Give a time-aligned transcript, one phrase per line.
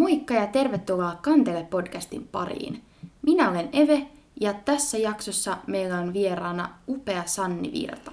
[0.00, 2.82] Moikka ja tervetuloa Kantele-podcastin pariin.
[3.22, 4.06] Minä olen Eve
[4.40, 8.12] ja tässä jaksossa meillä on vieraana upea Sanni Virta.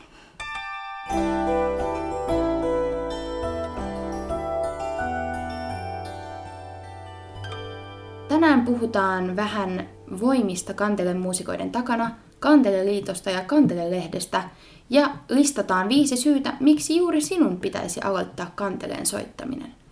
[8.27, 14.43] Tänään puhutaan vähän voimista Kantelen muusikoiden takana, Kantele-liitosta ja Kantele-lehdestä
[14.89, 19.86] ja listataan viisi syytä, miksi juuri sinun pitäisi aloittaa Kanteleen soittaminen.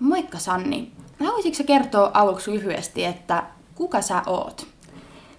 [0.00, 0.92] Moikka Sanni.
[1.20, 3.42] Haluaisitko kertoa aluksi lyhyesti, että
[3.74, 4.66] kuka sä oot?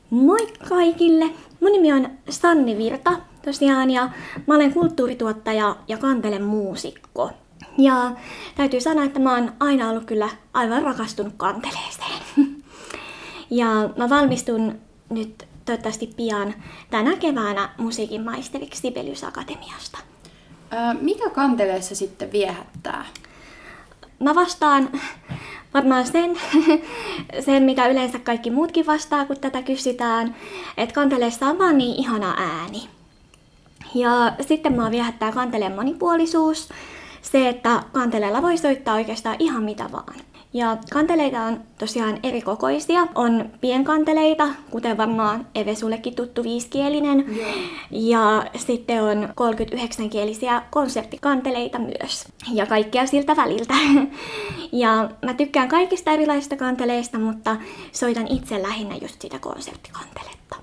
[0.09, 1.25] Moi kaikille!
[1.61, 3.11] Mun nimi on Sanni Virta
[3.45, 4.09] tosiaan ja
[4.47, 7.31] mä olen kulttuurituottaja ja kantelen muusikko.
[7.77, 8.11] Ja
[8.55, 12.21] täytyy sanoa, että mä oon aina ollut kyllä aivan rakastunut kanteleeseen.
[13.49, 16.53] ja mä valmistun nyt toivottavasti pian
[16.89, 19.97] tänä keväänä musiikin maisteriksi Sibelius Akatemiasta.
[21.01, 23.05] Mikä kanteleessa sitten viehättää?
[24.19, 24.89] Mä vastaan
[25.73, 26.37] varmaan sen,
[27.45, 30.35] sen, mitä yleensä kaikki muutkin vastaa, kun tätä kysytään,
[30.77, 32.89] että kanteleessa on vaan niin ihana ääni.
[33.95, 36.69] Ja sitten mä viehättää kanteleen monipuolisuus,
[37.21, 40.15] se, että kanteleella voi soittaa oikeastaan ihan mitä vaan.
[40.53, 43.07] Ja kanteleita on tosiaan eri kokoisia.
[43.15, 47.25] On pienkanteleita, kuten varmaan Eve sullekin tuttu viiskielinen.
[47.37, 47.55] Yeah.
[47.91, 52.25] Ja sitten on 39-kielisiä konserttikanteleita myös.
[52.53, 53.73] Ja kaikkea siltä väliltä.
[54.71, 57.55] ja mä tykkään kaikista erilaisista kanteleista, mutta
[57.91, 60.55] soitan itse lähinnä just sitä konserttikanteletta.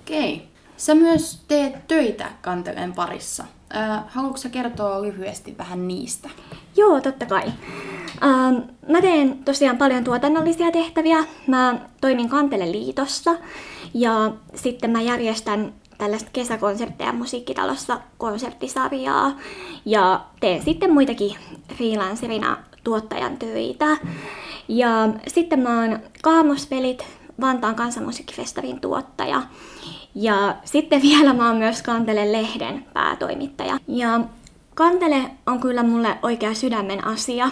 [0.00, 0.34] Okei.
[0.34, 0.46] Okay.
[0.76, 3.44] Sä myös teet töitä kanteleen parissa.
[3.76, 6.30] Äh, haluatko sä kertoa lyhyesti vähän niistä?
[6.76, 7.52] Joo, totta kai.
[8.22, 8.56] Ähm,
[8.88, 11.24] mä teen tosiaan paljon tuotannollisia tehtäviä.
[11.46, 13.36] Mä toimin Kantele-liitossa
[13.94, 19.36] ja sitten mä järjestän tällaista kesäkonsertteja musiikkitalossa konserttisarjaa
[19.84, 21.36] ja teen sitten muitakin
[21.76, 23.86] freelancerina tuottajan töitä.
[24.68, 24.88] Ja
[25.26, 27.04] sitten mä oon Kaamospelit,
[27.40, 29.42] Vantaan kansanmusiikkifestarin tuottaja.
[30.14, 33.78] Ja sitten vielä mä oon myös Kantele-lehden päätoimittaja.
[33.88, 34.20] Ja
[34.74, 37.50] Kantele on kyllä mulle oikea sydämen asia.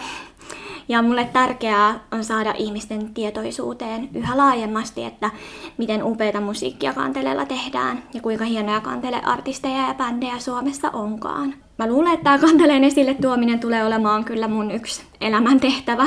[0.89, 5.31] Ja mulle tärkeää on saada ihmisten tietoisuuteen yhä laajemmasti, että
[5.79, 11.55] miten upeita musiikkia kanteleella tehdään ja kuinka hienoja kanteleartisteja ja bändejä Suomessa onkaan.
[11.79, 16.07] Mä luulen, että tämä kanteleen esille tuominen tulee olemaan kyllä mun yksi elämäntehtävä.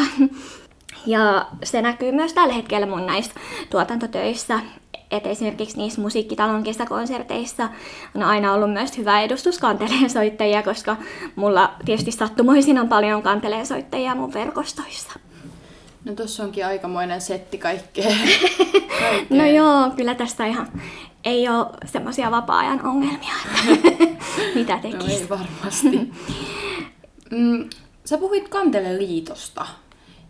[1.05, 3.31] Ja se näkyy myös tällä hetkellä mun näissä
[3.69, 4.59] tuotantotöissä
[5.11, 7.69] että esimerkiksi niissä musiikkitalon kesäkonserteissa
[8.15, 10.97] on aina ollut myös hyvä edustus kanteleen soittajia, koska
[11.35, 15.19] mulla tietysti sattumoisin on paljon kanteleen soittajia mun verkostoissa.
[16.05, 18.05] No tossa onkin aikamoinen setti kaikkea.
[18.99, 19.37] kaikkea.
[19.37, 20.67] No joo, kyllä tästä ihan
[21.23, 23.33] ei ole semmoisia vapaa-ajan ongelmia,
[24.55, 25.07] mitä tekisi.
[25.07, 25.99] No ei varmasti.
[27.31, 27.69] Mm,
[28.05, 29.65] sä puhuit Kantele-liitosta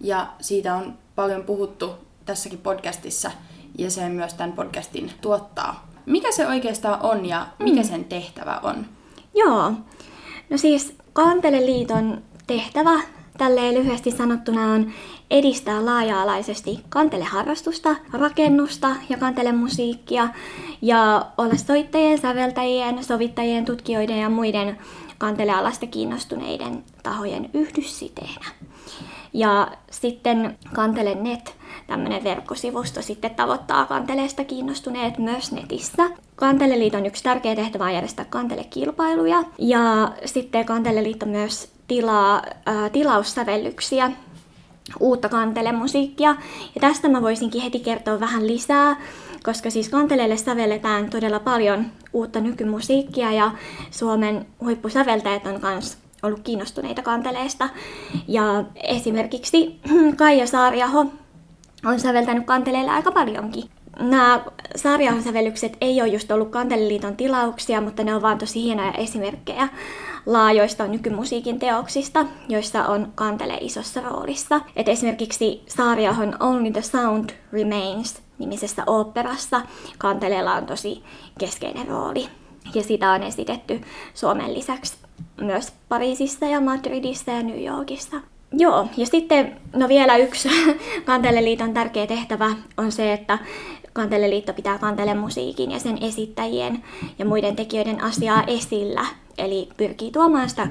[0.01, 1.95] ja siitä on paljon puhuttu
[2.25, 3.31] tässäkin podcastissa–
[3.77, 5.87] ja se myös tämän podcastin tuottaa.
[6.05, 7.87] Mikä se oikeastaan on ja mikä mm.
[7.87, 8.85] sen tehtävä on?
[9.35, 9.73] Joo,
[10.49, 13.01] no siis Kanteleliiton tehtävä
[13.37, 14.91] tälleen lyhyesti sanottuna on
[15.31, 20.29] edistää laaja-alaisesti kanteleharrastusta, rakennusta ja kantelemusiikkia
[20.81, 24.77] ja olla soittajien, säveltäjien, sovittajien, tutkijoiden ja muiden
[25.17, 28.45] kantelealasta kiinnostuneiden tahojen yhdyssiteenä.
[29.33, 31.55] Ja sitten Kantele.net,
[31.87, 36.09] tämmöinen verkkosivusto, sitten tavoittaa kanteleesta kiinnostuneet myös netissä.
[36.35, 39.43] Kanteleliiton yksi tärkeä tehtävä on järjestää kantelekilpailuja.
[39.57, 44.11] Ja sitten Kanteleliitto myös tilaa ää, tilaussävellyksiä
[44.99, 46.35] uutta kantelemusiikkia.
[46.75, 48.95] Ja tästä mä voisinkin heti kertoa vähän lisää,
[49.43, 53.51] koska siis kanteleelle sävelletään todella paljon uutta nykymusiikkia ja
[53.91, 57.69] Suomen huippusäveltäjät on myös ollut kiinnostuneita kanteleista.
[58.27, 59.79] Ja esimerkiksi
[60.17, 61.05] Kaija Saariaho
[61.85, 63.63] on säveltänyt kanteleilla aika paljonkin.
[63.99, 64.41] Nämä
[64.75, 69.69] Saariahon sävellykset ei ole just ollut Kanteliliiton tilauksia, mutta ne on vaan tosi hienoja esimerkkejä
[70.25, 74.61] laajoista nykymusiikin teoksista, joissa on kantele isossa roolissa.
[74.75, 79.61] Et esimerkiksi Saariahon Only the Sound Remains nimisessä oopperassa
[79.97, 81.03] kanteleella on tosi
[81.39, 82.27] keskeinen rooli.
[82.75, 83.81] Ja sitä on esitetty
[84.13, 84.97] Suomen lisäksi
[85.41, 88.17] myös Pariisissa ja Madridissa ja New Yorkissa.
[88.51, 90.49] Joo, ja sitten no vielä yksi
[91.05, 93.39] Kanteleliiton tärkeä tehtävä on se, että
[93.93, 96.83] Kanteleliitto pitää kantelemusiikin ja sen esittäjien
[97.19, 99.05] ja muiden tekijöiden asiaa esillä.
[99.37, 100.67] Eli pyrkii tuomaan sitä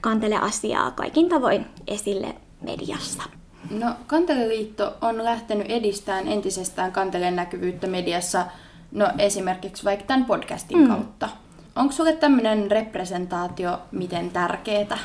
[0.00, 3.22] kanteleasiaa kaikin tavoin esille mediassa.
[3.70, 8.46] No, Kanteleliitto on lähtenyt edistämään entisestään kanteleen näkyvyyttä mediassa,
[8.92, 10.88] no esimerkiksi vaikka tämän podcastin mm.
[10.88, 11.28] kautta.
[11.76, 14.98] Onko sulle tämmöinen representaatio miten tärkeää?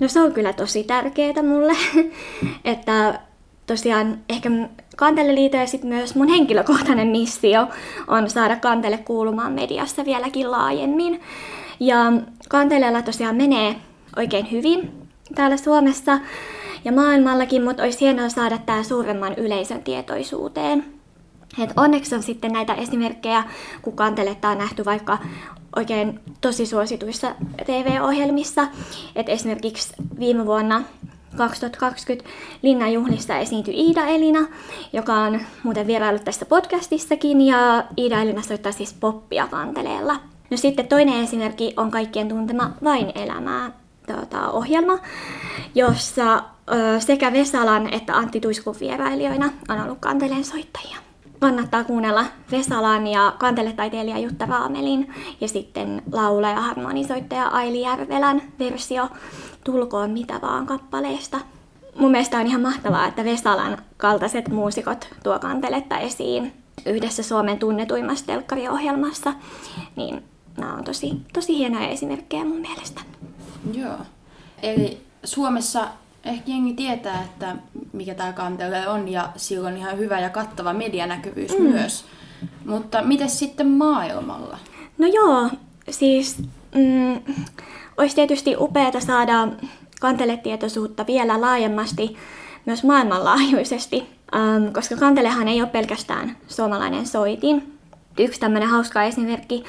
[0.00, 1.72] No se on kyllä tosi tärkeää mulle,
[2.64, 3.20] että
[3.66, 4.50] tosiaan ehkä
[4.96, 7.68] Kanteleliito ja sitten myös mun henkilökohtainen missio
[8.06, 11.20] on saada Kantele kuulumaan mediassa vieläkin laajemmin.
[11.80, 12.12] Ja
[12.48, 13.76] Kanteleella tosiaan menee
[14.16, 14.92] oikein hyvin
[15.34, 16.18] täällä Suomessa
[16.84, 20.84] ja maailmallakin, mutta olisi hienoa saada tämä suuremman yleisön tietoisuuteen.
[21.62, 23.44] Et onneksi on sitten näitä esimerkkejä,
[23.82, 25.18] kun kanteletta on nähty vaikka
[25.78, 27.34] oikein tosi suosituissa
[27.66, 28.66] TV-ohjelmissa.
[29.16, 30.82] Et esimerkiksi viime vuonna
[31.36, 32.30] 2020
[32.62, 34.40] Linnanjuhlissa esiintyi Iida Elina,
[34.92, 40.16] joka on muuten vierailut tässä podcastissakin, ja Iida Elina soittaa siis poppia kanteleella.
[40.50, 43.70] No sitten toinen esimerkki on kaikkien tuntema Vain elämää
[44.06, 44.98] tuota, ohjelma,
[45.74, 51.07] jossa ö, sekä Vesalan että Antti Tuiskun vierailijoina on ollut kanteleen soittajia.
[51.38, 59.08] Kannattaa kuunnella Vesalan ja kanteletaiteilija Jutta Raamelin ja sitten laulaja ja harmonisoittaja Aili Järvelän versio
[59.64, 61.40] Tulkoon mitä vaan kappaleesta.
[61.98, 66.52] Mun mielestä on ihan mahtavaa, että Vesalan kaltaiset muusikot tuo kanteletta esiin
[66.86, 69.34] yhdessä Suomen tunnetuimmassa telkkariohjelmassa,
[69.96, 70.24] niin
[70.56, 73.00] nämä on tosi, tosi hienoja esimerkkejä mun mielestä.
[73.72, 73.96] Joo.
[74.62, 75.88] Eli Suomessa
[76.28, 77.56] ehkä jengi tietää, että
[77.92, 81.64] mikä tämä kantele on ja sillä on ihan hyvä ja kattava medianäkyvyys mm.
[81.64, 82.04] myös.
[82.64, 84.58] Mutta miten sitten maailmalla?
[84.98, 85.50] No joo,
[85.90, 86.38] siis
[86.74, 87.34] mm,
[87.96, 89.48] olisi tietysti upeaa saada
[90.00, 92.16] kanteletietoisuutta vielä laajemmasti
[92.66, 97.78] myös maailmanlaajuisesti, ähm, koska kantelehan ei ole pelkästään suomalainen soitin.
[98.18, 99.64] Yksi tämmöinen hauska esimerkki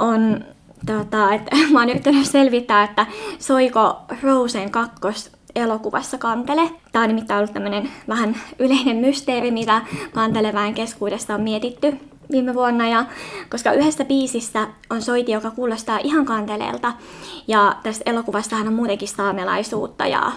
[0.00, 0.44] on,
[0.86, 3.06] tota, että mä oon yrittänyt selvittää, että
[3.38, 6.70] soiko Frozen 2 elokuvassa kantele.
[6.92, 9.82] Tämä on nimittäin ollut tämmöinen vähän yleinen mysteeri, mitä
[10.14, 11.98] kanteleväen keskuudessa on mietitty
[12.32, 13.04] viime vuonna, ja
[13.50, 16.92] koska yhdessä biisissä on soiti, joka kuulostaa ihan kanteleelta,
[17.48, 20.32] ja tässä elokuvassahan on muutenkin saamelaisuutta ja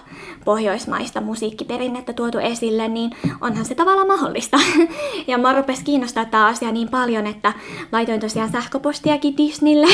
[0.46, 4.60] pohjoismaista musiikkiperinnettä tuotu esille, niin onhan se tavallaan mahdollista.
[5.28, 7.54] ja mä rupesi kiinnostaa tämä asia niin paljon, että
[7.92, 9.88] laitoin tosiaan sähköpostiakin Disneylle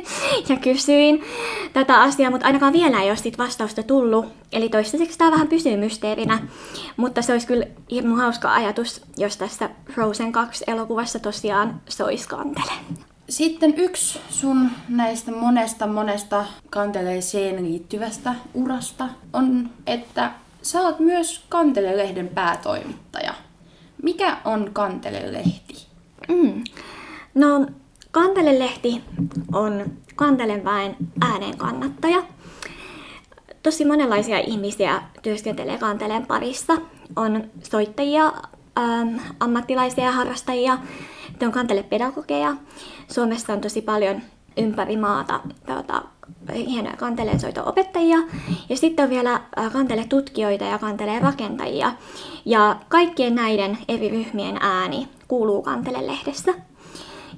[0.48, 1.22] ja kysyin
[1.72, 4.26] tätä asiaa, mutta ainakaan vielä ei ole sit vastausta tullut.
[4.52, 6.38] Eli toistaiseksi tämä vähän pysyy mysteerinä,
[6.96, 12.72] mutta se olisi kyllä hirmu hauska ajatus, jos tässä Frozen 2 elokuvassa tosiaan soisi kantele.
[13.28, 20.30] Sitten yksi sun näistä monesta monesta kanteleeseen liittyvästä urasta on, että
[20.62, 23.34] sä oot myös Kantelelehden päätoimittaja.
[24.02, 25.86] Mikä on Kantelelehti?
[26.28, 26.64] Mm.
[27.34, 27.66] No,
[28.10, 29.02] Kantelelehti
[29.52, 29.84] on
[30.16, 32.22] Kantelen väen äänen kannattaja.
[33.62, 36.72] Tosi monenlaisia ihmisiä työskentelee Kanteleen parissa.
[37.16, 38.32] On soittajia,
[38.78, 40.78] ähm, ammattilaisia ja harrastajia,
[41.46, 42.56] on kantelepedagogeja.
[43.08, 44.22] Suomessa on tosi paljon
[44.56, 46.02] ympäri maata tuota,
[46.54, 48.18] hienoja kanteleensoito-opettajia.
[48.68, 51.92] Ja sitten on vielä äh, kanteletutkijoita ja kantelerakentajia.
[52.44, 56.54] Ja kaikkien näiden eri ryhmien ääni kuuluu Kantele-lehdessä.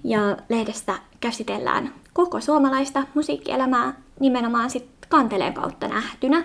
[0.04, 6.44] Ja lehdessä käsitellään koko suomalaista musiikkielämää nimenomaan sit kanteleen kautta nähtynä.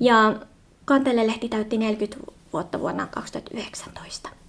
[0.00, 0.34] Ja
[0.84, 4.39] Kantele-lehti täytti 40 vuotta vuonna 2019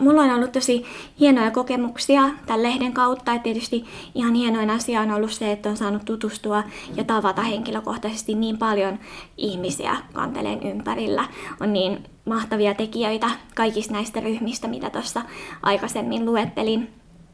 [0.00, 0.84] mulla on ollut tosi
[1.20, 3.34] hienoja kokemuksia tämän lehden kautta.
[3.34, 3.84] Et tietysti
[4.14, 6.62] ihan hienoin asia on ollut se, että on saanut tutustua
[6.96, 8.98] ja tavata henkilökohtaisesti niin paljon
[9.36, 11.24] ihmisiä kanteleen ympärillä.
[11.60, 15.22] On niin mahtavia tekijöitä kaikista näistä ryhmistä, mitä tuossa
[15.62, 16.90] aikaisemmin luettelin.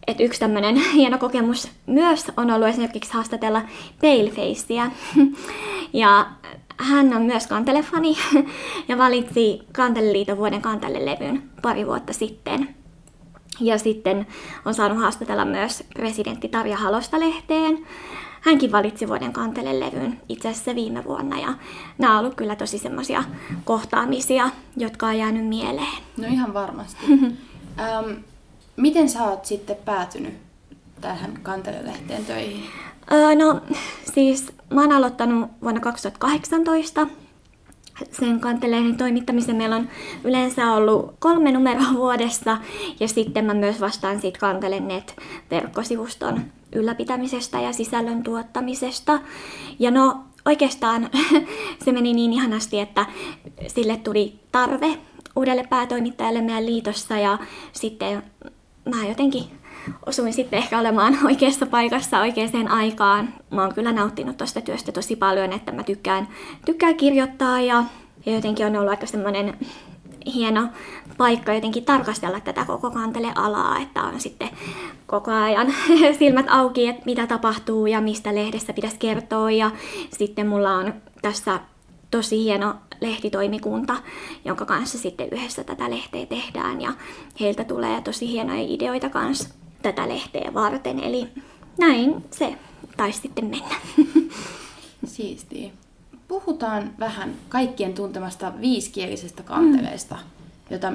[0.06, 3.62] Et yksi tämmöinen hieno kokemus myös on ollut esimerkiksi haastatella
[4.00, 4.90] Palefacea.
[5.92, 6.26] ja
[6.78, 8.16] hän on myös kantelefani
[8.88, 12.74] ja valitsi Kanteleliiton vuoden kantelelevyn pari vuotta sitten.
[13.60, 14.26] Ja sitten
[14.64, 17.86] on saanut haastatella myös presidentti Tarja Halosta lehteen.
[18.40, 21.54] Hänkin valitsi vuoden kantelelevyn itse asiassa viime vuonna ja
[21.98, 23.24] nämä on ollut kyllä tosi semmoisia
[23.64, 26.02] kohtaamisia, jotka on jäänyt mieleen.
[26.16, 27.06] No ihan varmasti.
[27.80, 28.10] ähm,
[28.76, 30.34] miten sä oot sitten päätynyt
[31.00, 32.64] tähän kantelelehteen töihin?
[33.12, 33.60] Öö, no
[34.14, 37.06] siis mä oon aloittanut vuonna 2018
[38.10, 39.56] sen kanteleen toimittamisen.
[39.56, 39.88] Meillä on
[40.24, 42.58] yleensä ollut kolme numeroa vuodessa
[43.00, 46.40] ja sitten mä myös vastaan siitä kantelen net-verkkosivuston
[46.74, 49.20] ylläpitämisestä ja sisällön tuottamisesta.
[49.78, 51.10] Ja no oikeastaan
[51.84, 53.06] se meni niin ihanasti, että
[53.66, 54.98] sille tuli tarve
[55.36, 57.38] uudelle päätoimittajalle meidän liitossa ja
[57.72, 58.22] sitten
[58.84, 59.44] mä jotenkin
[60.06, 63.28] osuin sitten ehkä olemaan oikeassa paikassa oikeaan aikaan.
[63.50, 66.28] Mä oon kyllä nauttinut tuosta työstä tosi paljon, että mä tykkään,
[66.64, 67.84] tykkään kirjoittaa ja,
[68.26, 69.54] ja jotenkin on ollut aika semmoinen
[70.34, 70.68] hieno
[71.18, 74.48] paikka jotenkin tarkastella tätä koko kantele-alaa, että on sitten
[75.06, 75.74] koko ajan
[76.18, 79.50] silmät auki, että mitä tapahtuu ja mistä lehdessä pitäisi kertoa.
[79.50, 79.70] Ja
[80.18, 81.60] sitten mulla on tässä
[82.10, 83.96] tosi hieno lehtitoimikunta,
[84.44, 86.92] jonka kanssa sitten yhdessä tätä lehteä tehdään ja
[87.40, 89.48] heiltä tulee tosi hienoja ideoita kanssa
[89.82, 91.00] tätä lehteä varten.
[91.00, 91.28] Eli
[91.78, 92.54] näin se
[92.96, 93.76] taisi sitten mennä.
[95.04, 95.70] Siistiä.
[96.28, 100.20] Puhutaan vähän kaikkien tuntemasta viiskielisestä kanteleesta, mm.
[100.70, 100.92] jota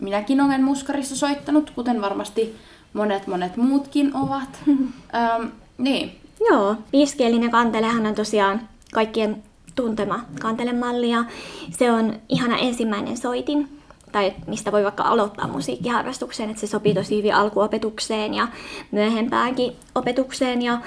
[0.00, 2.56] minäkin olen muskarissa soittanut, kuten varmasti
[2.92, 4.58] monet monet muutkin ovat.
[5.14, 5.46] ähm,
[5.78, 6.16] niin.
[6.50, 9.42] Joo, viiskielinen kantelehan on tosiaan kaikkien
[9.74, 11.24] tuntema kantelemalli ja
[11.70, 13.79] se on ihana ensimmäinen soitin,
[14.12, 18.48] tai mistä voi vaikka aloittaa musiikkiharrastukseen, että se sopii tosi hyvin alkuopetukseen ja
[18.90, 20.62] myöhempäänkin opetukseen.
[20.62, 20.78] Ja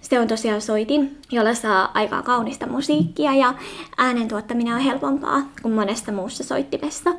[0.00, 3.54] se on tosiaan soitin, jolla saa aikaa kaunista musiikkia ja
[3.98, 7.10] äänen tuottaminen on helpompaa kuin monessa muussa soittimessa.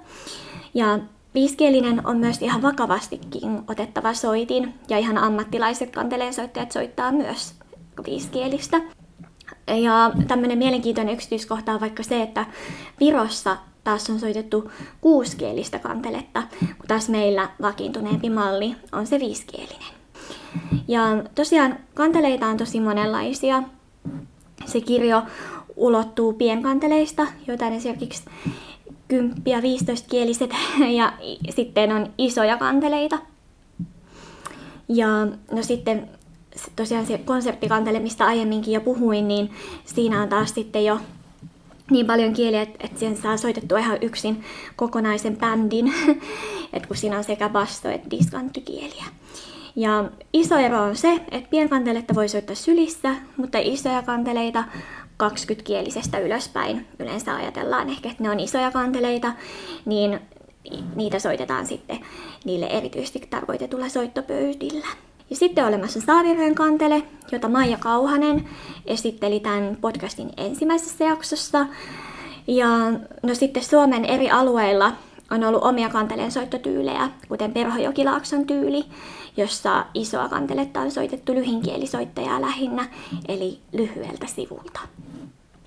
[0.73, 0.99] Ja
[1.33, 7.53] viiskielinen on myös ihan vakavastikin otettava soitin ja ihan ammattilaiset kanteleensoittajat soittaa myös
[8.05, 8.81] viiskielistä.
[9.67, 12.45] Ja tämmöinen mielenkiintoinen yksityiskohta on vaikka se, että
[12.99, 14.71] Virossa taas on soitettu
[15.01, 19.93] kuuskielistä kanteletta, kun taas meillä vakiintuneempi malli on se viiskielinen.
[20.87, 21.01] Ja
[21.35, 23.63] tosiaan kanteleita on tosi monenlaisia.
[24.65, 25.21] Se kirjo
[25.75, 28.23] ulottuu pienkanteleista, joita esimerkiksi
[29.07, 30.51] 10 ja 15 kieliset,
[30.97, 31.13] ja
[31.49, 33.19] sitten on isoja kanteleita.
[34.89, 36.09] Ja no sitten
[36.75, 39.51] tosiaan se konseptikantele, mistä aiemminkin jo puhuin, niin
[39.85, 40.99] siinä on taas sitten jo
[41.93, 44.43] niin paljon kieliä, että, että sen saa soitettua ihan yksin
[44.75, 45.93] kokonaisen bändin,
[46.73, 49.05] että kun siinä on sekä basto- että diskanttikieliä.
[49.75, 54.63] Ja iso ero on se, että pienkanteletta voi soittaa sylissä, mutta isoja kanteleita
[55.23, 59.33] 20-kielisestä ylöspäin yleensä ajatellaan ehkä, että ne on isoja kanteleita,
[59.85, 60.19] niin
[60.95, 61.99] niitä soitetaan sitten
[62.45, 64.87] niille erityisesti tarkoitetulla soittopöytillä.
[65.29, 68.49] Ja sitten on olemassa Saavireen kantele, jota Maija Kauhanen
[68.85, 71.65] esitteli tämän podcastin ensimmäisessä jaksossa.
[72.47, 72.67] Ja
[73.23, 74.93] no sitten Suomen eri alueilla
[75.31, 78.85] on ollut omia kanteleen soittotyylejä, kuten Perhojokilaakson tyyli,
[79.37, 82.85] jossa isoa kanteletta on soitettu lyhinkielisoittajaa lähinnä,
[83.27, 84.79] eli lyhyeltä sivulta.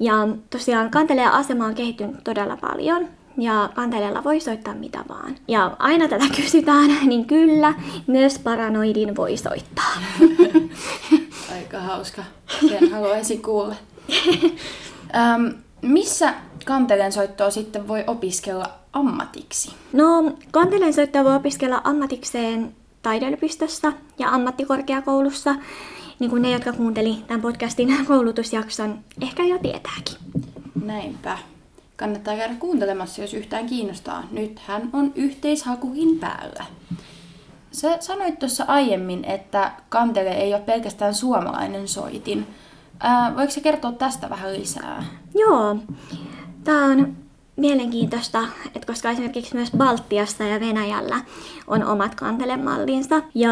[0.01, 3.09] Ja tosiaan kanteleen asema on kehittynyt todella paljon,
[3.39, 5.37] ja kanteleella voi soittaa mitä vaan.
[5.49, 7.75] Ja aina tätä kysytään, niin kyllä,
[8.07, 9.93] myös paranoidin voi soittaa.
[11.57, 12.23] Aika hauska.
[12.69, 13.75] Sen haluaisin kuulla.
[15.17, 15.47] ähm,
[15.83, 19.75] missä kanteleen soittoa sitten voi opiskella ammatiksi?
[19.93, 25.55] No, kanteleen soittoa voi opiskella ammatikseen taideyliopistossa ja ammattikorkeakoulussa,
[26.19, 30.17] niin kuin ne, jotka kuunteli tämän podcastin koulutusjakson, ehkä jo tietääkin.
[30.85, 31.39] Näinpä.
[31.97, 34.23] Kannattaa käydä kuuntelemassa, jos yhtään kiinnostaa.
[34.31, 36.65] Nythän on yhteishakukin päällä.
[37.71, 42.47] Sä sanoit tuossa aiemmin, että kantele ei ole pelkästään suomalainen soitin.
[43.01, 45.05] Ää, voiko sä kertoa tästä vähän lisää?
[45.35, 45.77] Joo.
[46.65, 47.17] Tämä on
[47.57, 51.21] mielenkiintoista, että koska esimerkiksi myös Baltiassa ja Venäjällä
[51.67, 53.51] on omat kantelemallinsa ja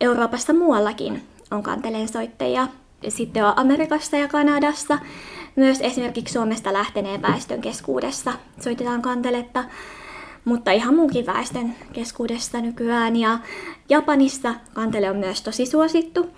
[0.00, 2.68] Euroopassa muuallakin on kanteleen soittajia.
[3.08, 4.98] Sitten on Amerikassa ja Kanadassa
[5.56, 9.64] myös esimerkiksi Suomesta lähteneen väestön keskuudessa soitetaan kanteletta,
[10.44, 13.16] mutta ihan muunkin väestön keskuudessa nykyään.
[13.16, 13.38] Ja
[13.88, 16.30] Japanissa kantele on myös tosi suosittu.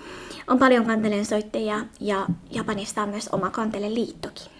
[0.46, 4.52] On paljon kanteleen soittajia ja Japanista on myös oma kanteleliittokin.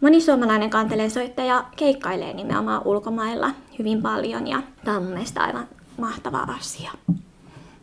[0.00, 5.68] Moni suomalainen kanteleen soittaja keikkailee nimenomaan ulkomailla hyvin paljon ja tämä on mun mielestä aivan
[5.98, 6.90] mahtava asia.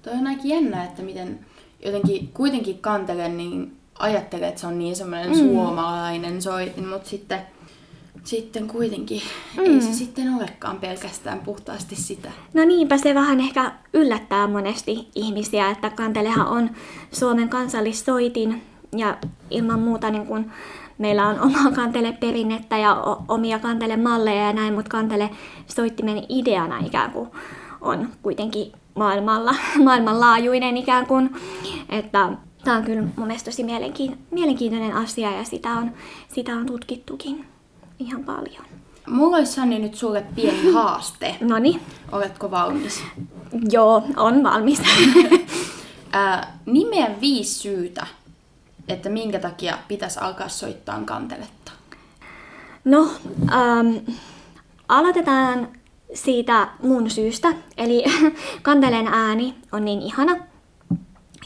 [0.02, 1.40] Toi on aika jännä, että miten
[1.86, 5.38] jotenkin kuitenkin kantelen niin ajattelee, että se on niin semmoinen mm.
[5.38, 7.42] suomalainen soitin, mutta sitten,
[8.24, 9.22] sitten kuitenkin
[9.58, 9.64] mm.
[9.64, 12.32] ei se sitten olekaan pelkästään puhtaasti sitä.
[12.54, 16.70] No niinpä se vähän ehkä yllättää monesti ihmisiä, että kantelehan on
[17.12, 18.62] Suomen kansallissoitin
[18.98, 19.18] ja
[19.50, 20.52] ilman muuta niin kun
[20.98, 22.96] meillä on omaa kanteleperinnettä ja
[23.28, 25.30] omia kantelemalleja ja näin, mutta kantele
[25.68, 27.30] soittimen ideana ikään kuin
[27.82, 29.56] on kuitenkin maailmalla,
[29.86, 31.30] maailmanlaajuinen ikään kuin,
[31.90, 32.30] että
[32.64, 33.64] Tämä on kyllä mun mielestä tosi
[34.32, 35.92] mielenkiintoinen asia ja sitä on,
[36.34, 37.46] sitä on tutkittukin
[38.00, 38.66] ihan paljon.
[39.08, 41.36] Mulla olisi Sanni nyt sulle pieni haaste.
[41.42, 41.82] Noni.
[42.12, 43.04] Oletko valmis?
[43.72, 44.82] Joo, on valmis.
[46.12, 48.08] Ää, nimeä viisi syytä,
[48.88, 51.72] että minkä takia pitäisi alkaa soittaa kanteletta.
[52.86, 53.12] No,
[53.52, 53.96] ähm,
[54.88, 55.68] aloitetaan
[56.14, 57.54] siitä mun syystä.
[57.78, 58.04] Eli
[58.62, 60.36] kanteleen ääni on niin ihana,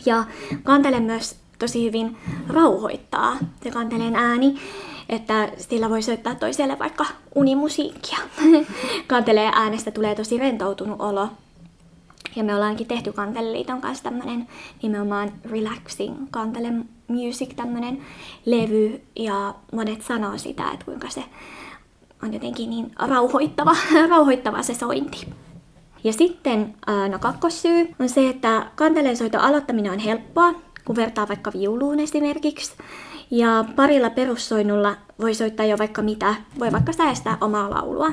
[0.05, 0.23] ja
[0.63, 4.55] kantele myös tosi hyvin rauhoittaa se kanteleen ääni,
[5.09, 8.17] että sillä voi soittaa toiselle vaikka unimusiikkia.
[9.07, 11.29] Kanteleen äänestä tulee tosi rentoutunut olo.
[12.35, 14.47] Ja me ollaankin tehty Kanteleliiton kanssa tämmönen
[14.81, 16.73] nimenomaan relaxing kantele
[17.07, 18.01] music tämmönen
[18.45, 19.01] levy.
[19.15, 21.23] Ja monet sanoo sitä, että kuinka se
[22.23, 23.75] on jotenkin niin rauhoittava,
[24.09, 25.27] rauhoittava se sointi.
[26.05, 26.75] Ja sitten
[27.11, 30.53] no kakkossyy on se, että kanteleen soiton aloittaminen on helppoa,
[30.85, 32.73] kun vertaa vaikka viuluun esimerkiksi.
[33.31, 38.11] Ja parilla perussoinnulla voi soittaa jo vaikka mitä, voi vaikka säästää omaa laulua.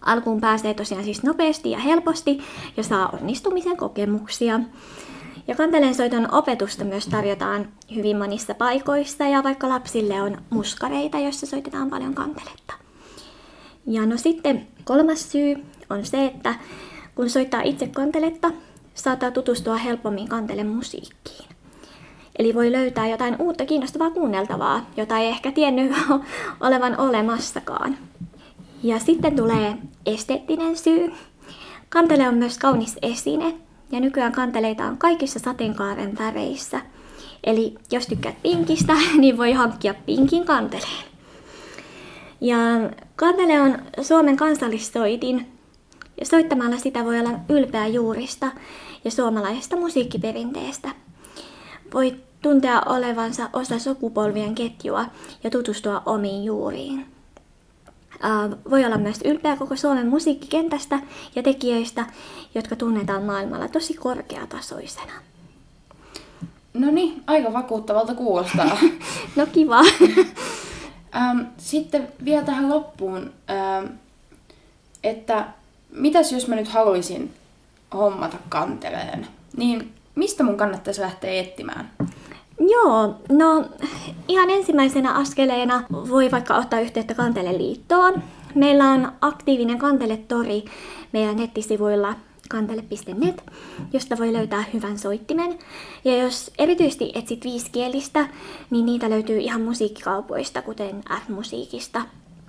[0.00, 2.38] Alkuun pääsee tosiaan siis nopeasti ja helposti
[2.76, 4.60] ja saa onnistumisen kokemuksia.
[5.48, 11.90] Ja kanteleensoiton opetusta myös tarjotaan hyvin monissa paikoissa ja vaikka lapsille on muskareita, joissa soitetaan
[11.90, 12.74] paljon kanteletta.
[13.86, 15.56] Ja no sitten kolmas syy
[15.90, 16.54] on se, että
[17.14, 18.50] kun soittaa itse kanteletta,
[18.94, 21.48] saattaa tutustua helpommin kantelen musiikkiin.
[22.38, 25.92] Eli voi löytää jotain uutta kiinnostavaa kuunneltavaa, jota ei ehkä tiennyt
[26.60, 27.98] olevan olemassakaan.
[28.82, 29.76] Ja sitten tulee
[30.06, 31.12] esteettinen syy.
[31.88, 33.54] Kantele on myös kaunis esine,
[33.92, 36.80] ja nykyään kanteleita on kaikissa sateenkaaren väreissä.
[37.44, 41.04] Eli jos tykkäät pinkistä, niin voi hankkia pinkin kanteleen.
[42.40, 42.56] Ja
[43.16, 45.46] kantele on Suomen kansallisoitin,
[46.20, 48.50] ja soittamalla sitä voi olla ylpeä juurista
[49.04, 50.88] ja suomalaisesta musiikkiperinteestä.
[51.94, 55.04] Voi tuntea olevansa osa sukupolvien ketjua
[55.44, 57.06] ja tutustua omiin juuriin.
[58.70, 60.98] Voi olla myös ylpeä koko Suomen musiikkikentästä
[61.34, 62.06] ja tekijöistä,
[62.54, 65.12] jotka tunnetaan maailmalla tosi korkeatasoisena.
[66.74, 68.78] No niin, aika vakuuttavalta kuulostaa.
[69.36, 69.82] no kiva.
[71.58, 73.32] Sitten vielä tähän loppuun,
[75.04, 75.46] että
[75.96, 77.34] mitäs jos mä nyt haluaisin
[77.94, 79.26] hommata kanteleen,
[79.56, 81.90] niin mistä mun kannattaisi lähteä etsimään?
[82.60, 83.64] Joo, no
[84.28, 88.22] ihan ensimmäisenä askeleena voi vaikka ottaa yhteyttä Kanteleliittoon.
[88.54, 90.64] Meillä on aktiivinen kanteletori
[91.12, 92.14] meidän nettisivuilla
[92.48, 93.44] kantele.net,
[93.92, 95.58] josta voi löytää hyvän soittimen.
[96.04, 98.28] Ja jos erityisesti etsit viiskielistä,
[98.70, 102.02] niin niitä löytyy ihan musiikkikaupoista, kuten F-musiikista.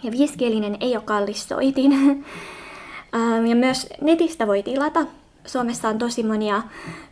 [0.03, 1.91] Ja viiskielinen ei ole kallis soitin.
[3.15, 5.05] Ähm, ja myös netistä voi tilata.
[5.45, 6.63] Suomessa on tosi monia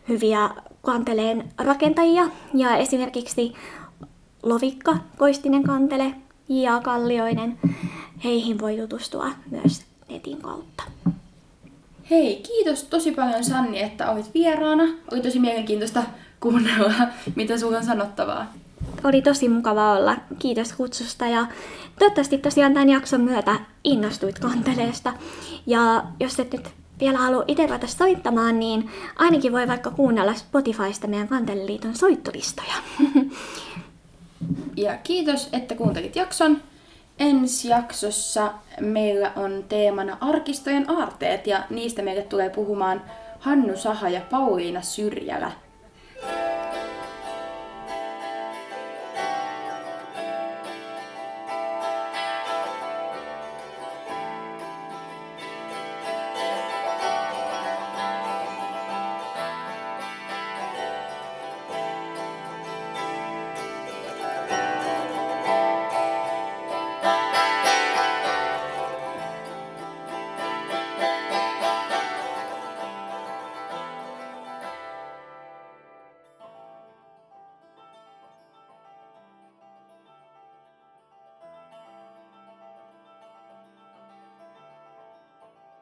[0.08, 0.50] hyviä
[0.82, 3.54] kanteleen rakentajia ja esimerkiksi
[4.42, 6.14] Lovikka, Koistinen kantele,
[6.48, 6.80] J.A.
[6.80, 7.58] Kallioinen.
[8.24, 10.82] Heihin voi tutustua myös netin kautta.
[12.10, 14.84] Hei, kiitos tosi paljon Sanni, että olit vieraana.
[15.12, 16.02] Oli tosi mielenkiintoista
[16.40, 16.92] kuunnella,
[17.34, 18.52] mitä sulla on sanottavaa.
[19.04, 20.16] Oli tosi mukava olla.
[20.38, 21.46] Kiitos kutsusta ja
[21.98, 25.12] toivottavasti tosiaan tämän jakson myötä innostuit kanteleesta.
[25.66, 26.68] Ja jos et nyt
[27.00, 32.74] vielä halua itse ruveta soittamaan, niin ainakin voi vaikka kuunnella Spotifysta meidän Kanteliliiton soittolistoja.
[34.76, 36.62] Ja kiitos, että kuuntelit jakson.
[37.18, 43.02] Ensi jaksossa meillä on teemana arkistojen aarteet ja niistä meille tulee puhumaan
[43.38, 45.52] Hannu Saha ja Pauliina Syrjälä.